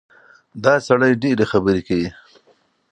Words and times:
دا 0.63 0.73
سړی 0.87 1.11
ډېرې 1.21 1.45
خبرې 1.51 1.81
کوي. 1.87 2.09